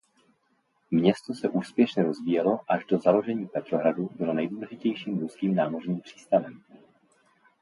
[0.91, 6.63] Město se úspěšně rozvíjelo a až do založení Petrohradu bylo nejdůležitějším ruským námořním přístavem.